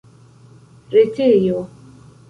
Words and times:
retejo 0.89 1.63